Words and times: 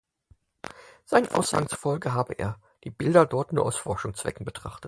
Seinen 1.05 1.27
Aussagen 1.29 1.69
zufolge 1.69 2.11
habe 2.15 2.33
er 2.33 2.59
die 2.85 2.89
Bilder 2.89 3.27
dort 3.27 3.53
nur 3.53 3.63
aus 3.67 3.75
Forschungszwecken 3.77 4.45
betrachtet. 4.47 4.79